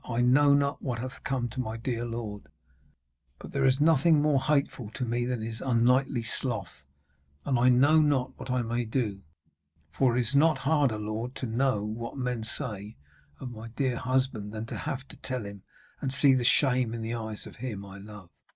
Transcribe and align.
I 0.07 0.21
know 0.21 0.55
not 0.55 0.81
what 0.81 0.97
hath 0.97 1.23
come 1.23 1.47
to 1.49 1.59
my 1.59 1.77
dear 1.77 2.03
lord. 2.05 2.47
But 3.37 3.51
there 3.51 3.67
is 3.67 3.79
nothing 3.79 4.19
more 4.19 4.41
hateful 4.41 4.89
to 4.95 5.05
me 5.05 5.25
than 5.27 5.41
his 5.43 5.61
unknightly 5.61 6.23
sloth! 6.23 6.81
And 7.45 7.59
I 7.59 7.69
know 7.69 7.99
not 8.01 8.31
what 8.39 8.49
I 8.49 8.63
may 8.63 8.83
do. 8.83 9.21
For 9.91 10.17
it 10.17 10.21
is 10.21 10.33
not 10.33 10.57
harder, 10.57 10.97
lord, 10.97 11.35
to 11.35 11.45
know 11.45 11.85
what 11.85 12.17
men 12.17 12.43
say 12.43 12.97
of 13.39 13.51
my 13.51 13.67
dear 13.75 13.95
husband, 13.97 14.51
than 14.51 14.65
to 14.65 14.75
have 14.75 15.07
to 15.09 15.17
tell 15.17 15.45
him, 15.45 15.61
and 16.01 16.11
see 16.11 16.33
the 16.33 16.43
shame 16.43 16.95
in 16.95 17.03
the 17.03 17.13
eyes 17.13 17.45
of 17.45 17.57
him 17.57 17.85
I 17.85 17.99
love.' 17.99 18.31